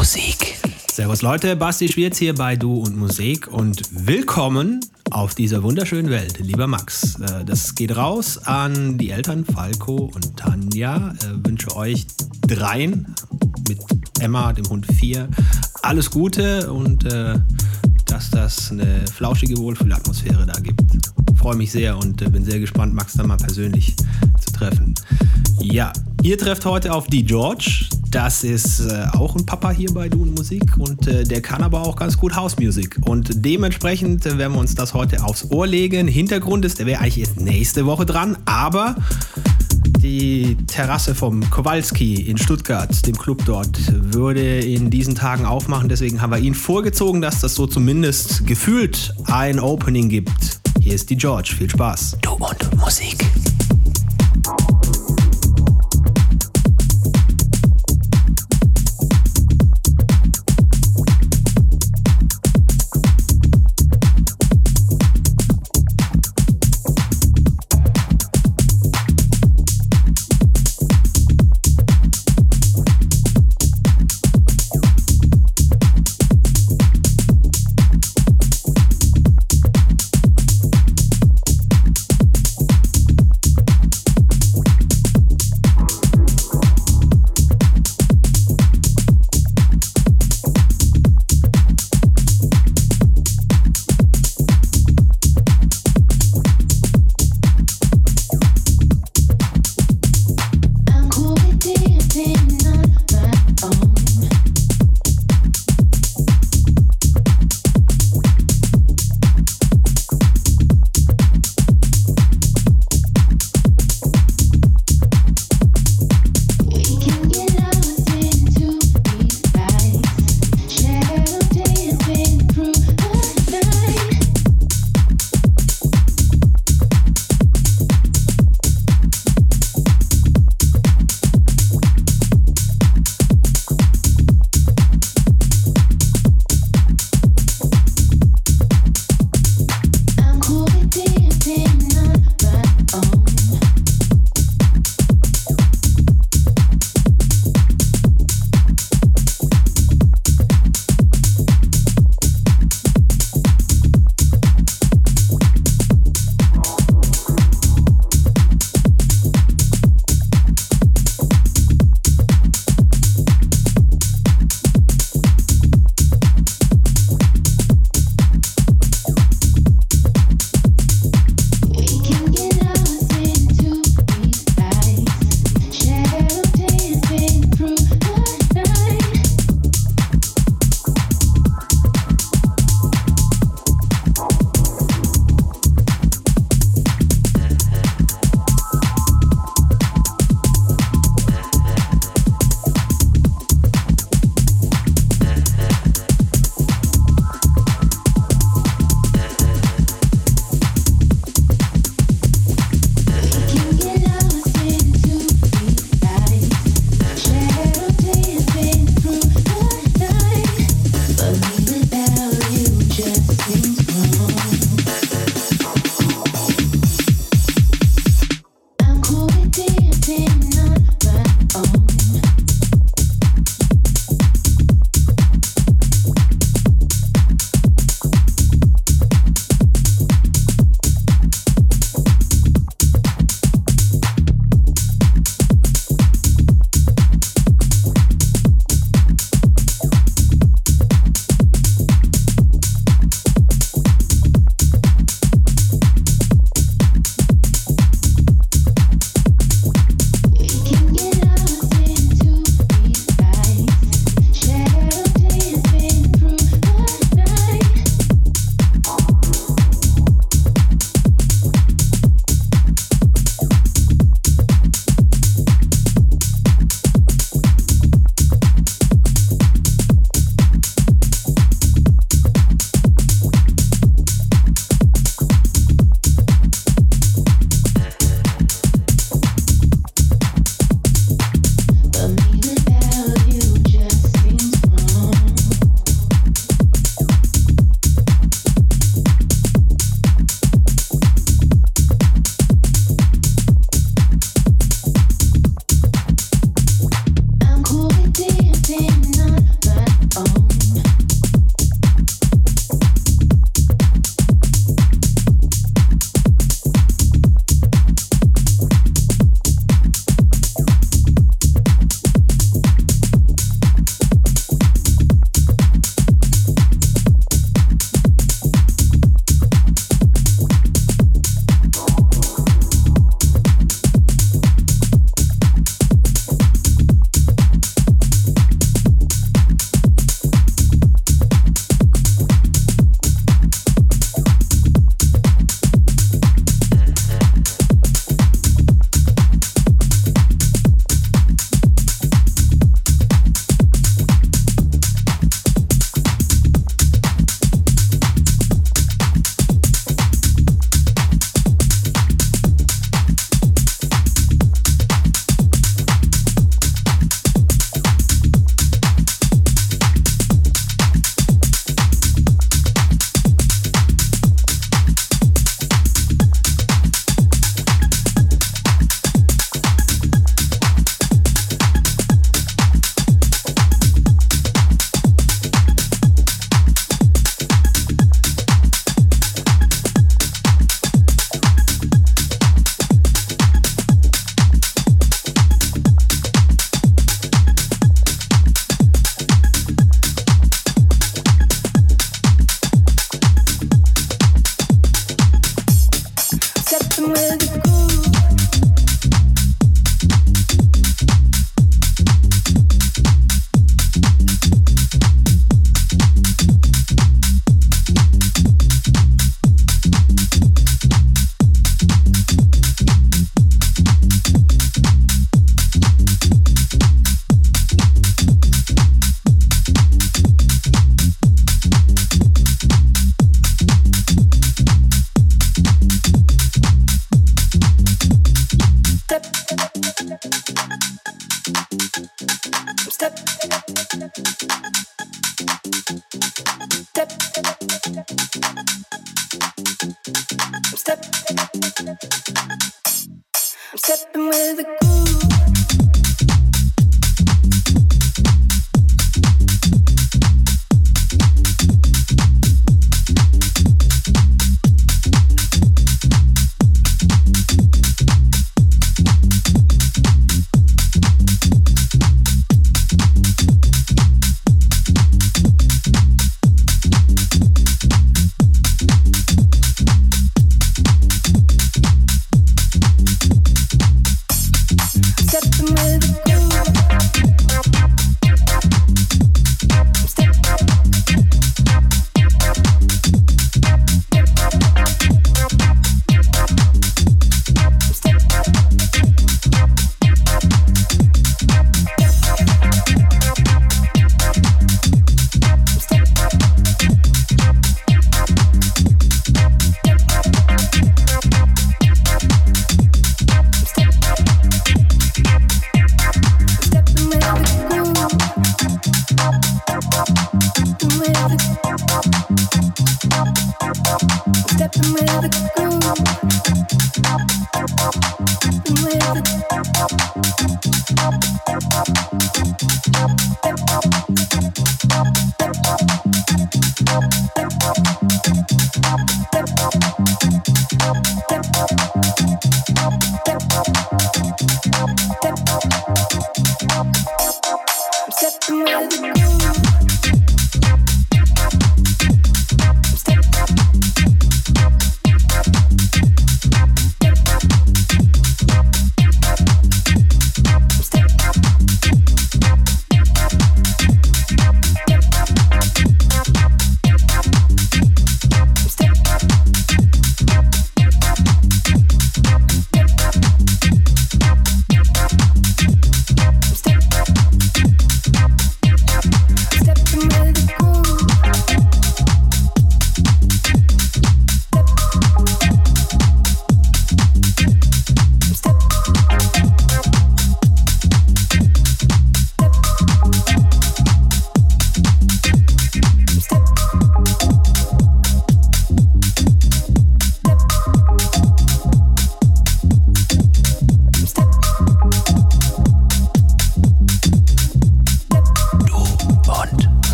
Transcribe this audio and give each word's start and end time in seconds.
Musik. 0.00 0.56
Servus 0.90 1.20
Leute, 1.20 1.56
Basti 1.56 1.86
Schwierz 1.86 2.16
hier 2.16 2.34
bei 2.34 2.56
Du 2.56 2.72
und 2.72 2.96
Musik 2.96 3.48
und 3.48 3.82
willkommen 4.06 4.80
auf 5.10 5.34
dieser 5.34 5.62
wunderschönen 5.62 6.08
Welt, 6.08 6.38
lieber 6.40 6.66
Max. 6.66 7.20
Äh, 7.20 7.44
das 7.44 7.74
geht 7.74 7.94
raus 7.94 8.38
an 8.38 8.96
die 8.96 9.10
Eltern 9.10 9.44
Falco 9.44 10.10
und 10.14 10.38
Tanja. 10.38 11.12
Ich 11.18 11.26
äh, 11.26 11.44
wünsche 11.46 11.76
euch 11.76 12.06
dreien 12.48 13.14
mit 13.68 13.78
Emma, 14.20 14.54
dem 14.54 14.70
Hund 14.70 14.86
vier, 14.86 15.28
alles 15.82 16.10
Gute 16.10 16.72
und 16.72 17.04
äh, 17.04 17.34
dass 18.06 18.30
das 18.30 18.70
eine 18.70 19.04
flauschige 19.06 19.58
Wohlfühlatmosphäre 19.58 20.46
da 20.46 20.58
gibt. 20.60 20.80
Freue 21.36 21.56
mich 21.56 21.72
sehr 21.72 21.98
und 21.98 22.16
bin 22.32 22.42
sehr 22.42 22.58
gespannt, 22.58 22.94
Max 22.94 23.12
da 23.12 23.26
mal 23.26 23.36
persönlich 23.36 23.94
zu 24.40 24.52
treffen. 24.54 24.94
Ja, 25.62 25.92
ihr 26.22 26.38
trefft 26.38 26.64
heute 26.64 26.92
auf 26.92 27.06
die 27.06 27.24
George. 27.24 27.86
Das 28.10 28.44
ist 28.44 28.80
äh, 28.80 29.06
auch 29.12 29.36
ein 29.36 29.44
Papa 29.44 29.70
hier 29.70 29.92
bei 29.92 30.08
Du 30.08 30.22
und 30.22 30.34
Musik 30.34 30.76
und 30.78 31.06
äh, 31.06 31.22
der 31.22 31.42
kann 31.42 31.62
aber 31.62 31.82
auch 31.82 31.96
ganz 31.96 32.16
gut 32.16 32.34
Hausmusik. 32.34 32.98
Und 33.04 33.30
dementsprechend 33.44 34.24
äh, 34.26 34.38
werden 34.38 34.54
wir 34.54 34.60
uns 34.60 34.74
das 34.74 34.94
heute 34.94 35.22
aufs 35.22 35.50
Ohr 35.50 35.66
legen. 35.66 36.08
Hintergrund 36.08 36.64
ist, 36.64 36.78
der 36.78 36.86
wäre 36.86 37.00
eigentlich 37.00 37.20
erst 37.20 37.40
nächste 37.40 37.86
Woche 37.86 38.06
dran, 38.06 38.38
aber 38.46 38.96
die 40.00 40.56
Terrasse 40.66 41.14
vom 41.14 41.48
Kowalski 41.50 42.14
in 42.14 42.38
Stuttgart, 42.38 43.06
dem 43.06 43.16
Club 43.16 43.42
dort, 43.44 43.78
würde 44.12 44.60
in 44.60 44.90
diesen 44.90 45.14
Tagen 45.14 45.44
aufmachen. 45.44 45.88
Deswegen 45.88 46.22
haben 46.22 46.30
wir 46.30 46.38
ihn 46.38 46.54
vorgezogen, 46.54 47.20
dass 47.20 47.40
das 47.40 47.54
so 47.54 47.66
zumindest 47.66 48.46
gefühlt 48.46 49.14
ein 49.26 49.60
Opening 49.60 50.08
gibt. 50.08 50.60
Hier 50.80 50.94
ist 50.94 51.10
die 51.10 51.16
George. 51.16 51.54
Viel 51.56 51.68
Spaß. 51.68 52.16
Du 52.22 52.32
und 52.32 52.76
Musik. 52.76 53.24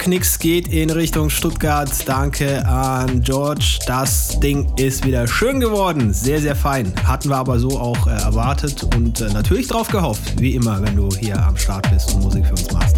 Knicks 0.00 0.38
geht 0.38 0.68
in 0.68 0.88
Richtung 0.88 1.28
Stuttgart. 1.28 1.90
Danke 2.06 2.66
an 2.66 3.22
George. 3.22 3.78
Das 3.86 4.40
Ding 4.40 4.72
ist 4.76 5.04
wieder 5.04 5.28
schön 5.28 5.60
geworden. 5.60 6.12
Sehr, 6.14 6.40
sehr 6.40 6.56
fein. 6.56 6.92
Hatten 7.04 7.28
wir 7.28 7.36
aber 7.36 7.58
so 7.58 7.78
auch 7.78 8.06
äh, 8.06 8.10
erwartet 8.10 8.82
und 8.94 9.20
äh, 9.20 9.28
natürlich 9.28 9.68
drauf 9.68 9.88
gehofft. 9.88 10.40
Wie 10.40 10.54
immer, 10.54 10.82
wenn 10.82 10.96
du 10.96 11.08
hier 11.16 11.40
am 11.42 11.56
Start 11.56 11.90
bist 11.90 12.14
und 12.14 12.22
Musik 12.22 12.46
für 12.46 12.52
uns 12.52 12.72
machst. 12.72 12.96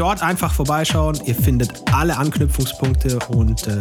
dort 0.00 0.22
einfach 0.22 0.54
vorbeischauen. 0.54 1.20
Ihr 1.26 1.34
findet 1.34 1.70
alle 1.92 2.16
Anknüpfungspunkte 2.16 3.18
und 3.28 3.66
äh, 3.66 3.78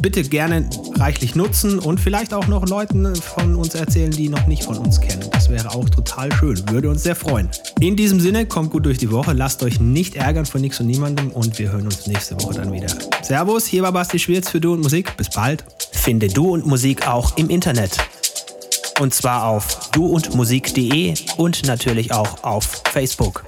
bitte 0.00 0.22
gerne 0.22 0.68
reichlich 0.94 1.34
nutzen 1.34 1.78
und 1.78 2.00
vielleicht 2.00 2.32
auch 2.32 2.46
noch 2.46 2.66
Leuten 2.66 3.14
von 3.14 3.54
uns 3.54 3.74
erzählen, 3.74 4.10
die 4.10 4.30
noch 4.30 4.46
nicht 4.46 4.64
von 4.64 4.78
uns 4.78 4.98
kennen. 4.98 5.28
Das 5.30 5.50
wäre 5.50 5.70
auch 5.70 5.88
total 5.90 6.32
schön. 6.32 6.58
Würde 6.70 6.88
uns 6.88 7.02
sehr 7.02 7.14
freuen. 7.14 7.50
In 7.80 7.96
diesem 7.96 8.18
Sinne, 8.18 8.46
kommt 8.46 8.70
gut 8.70 8.86
durch 8.86 8.96
die 8.96 9.12
Woche. 9.12 9.34
Lasst 9.34 9.62
euch 9.62 9.78
nicht 9.78 10.16
ärgern 10.16 10.46
von 10.46 10.62
nichts 10.62 10.80
und 10.80 10.86
niemandem 10.86 11.30
und 11.32 11.58
wir 11.58 11.70
hören 11.70 11.84
uns 11.84 12.06
nächste 12.06 12.40
Woche 12.40 12.54
dann 12.54 12.72
wieder. 12.72 12.88
Servus, 13.22 13.66
hier 13.66 13.82
war 13.82 13.92
Basti 13.92 14.18
Schwierz 14.18 14.48
für 14.48 14.60
Du 14.60 14.72
und 14.72 14.80
Musik. 14.80 15.18
Bis 15.18 15.28
bald. 15.28 15.64
Finde 15.92 16.28
Du 16.28 16.54
und 16.54 16.66
Musik 16.66 17.06
auch 17.06 17.36
im 17.36 17.50
Internet. 17.50 17.98
Und 19.00 19.12
zwar 19.12 19.44
auf 19.44 19.90
duundmusik.de 19.90 21.14
und 21.36 21.66
natürlich 21.66 22.12
auch 22.12 22.42
auf 22.42 22.82
Facebook. 22.90 23.44